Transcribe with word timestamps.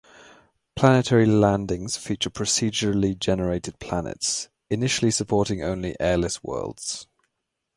Planetary 0.75 1.27
landings 1.27 1.95
feature 1.95 2.31
procedurally 2.31 3.13
generated 3.15 3.77
planets, 3.77 4.49
initially 4.67 5.11
supporting 5.11 5.61
only 5.61 5.95
airless 5.99 6.43
worlds. 6.43 7.05